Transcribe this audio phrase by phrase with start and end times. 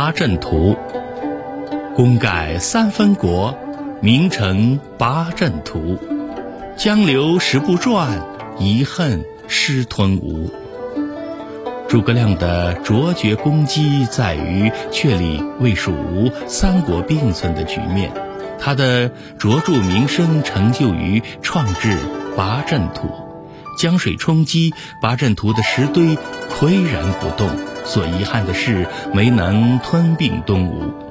[0.00, 0.74] 八阵图》，
[1.94, 3.54] 功盖三分国，
[4.00, 5.98] 名成八阵图。
[6.74, 8.26] 江流石不转，
[8.58, 10.50] 遗恨失吞吴。
[11.86, 18.10] 诸葛亮的卓绝功绩在于确立魏蜀吴三国并存的局面，
[18.58, 21.98] 他的卓著名声成就于创制
[22.34, 23.10] 八阵图。
[23.78, 24.72] 江水冲击
[25.02, 26.16] 八阵图的石堆
[26.48, 27.50] 岿然不动，
[27.84, 31.09] 所遗憾的是没能吞并东吴。